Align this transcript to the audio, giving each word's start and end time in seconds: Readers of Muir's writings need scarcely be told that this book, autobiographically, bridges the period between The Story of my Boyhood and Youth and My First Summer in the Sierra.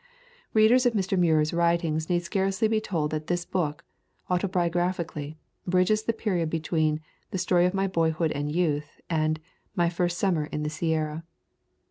Readers 0.55 0.87
of 0.87 0.95
Muir's 0.95 1.53
writings 1.53 2.09
need 2.09 2.23
scarcely 2.23 2.67
be 2.67 2.81
told 2.81 3.11
that 3.11 3.27
this 3.27 3.45
book, 3.45 3.85
autobiographically, 4.31 5.35
bridges 5.67 6.01
the 6.01 6.11
period 6.11 6.49
between 6.49 6.99
The 7.29 7.37
Story 7.37 7.67
of 7.67 7.75
my 7.75 7.85
Boyhood 7.85 8.31
and 8.31 8.51
Youth 8.51 8.99
and 9.11 9.39
My 9.75 9.89
First 9.89 10.17
Summer 10.17 10.45
in 10.47 10.63
the 10.63 10.71
Sierra. 10.71 11.23